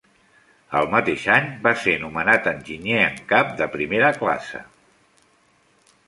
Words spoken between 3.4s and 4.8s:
de primera classe.